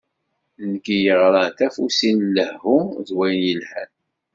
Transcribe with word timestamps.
Nekk 0.71 0.85
i 0.95 0.97
yeɣran 1.03 1.49
tafusi 1.57 2.11
n 2.17 2.19
lehhu 2.35 2.77
d 3.05 3.09
wayen 3.15 3.41
yelhan. 3.47 3.91